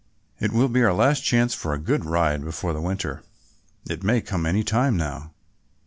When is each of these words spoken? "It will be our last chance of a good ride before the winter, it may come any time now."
"It 0.39 0.51
will 0.51 0.67
be 0.67 0.83
our 0.83 0.95
last 0.95 1.19
chance 1.23 1.53
of 1.55 1.71
a 1.71 1.77
good 1.77 2.05
ride 2.05 2.43
before 2.43 2.73
the 2.73 2.81
winter, 2.81 3.21
it 3.87 4.01
may 4.03 4.19
come 4.19 4.47
any 4.47 4.63
time 4.63 4.97
now." 4.97 5.29